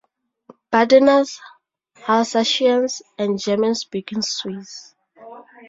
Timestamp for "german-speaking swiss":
3.37-4.95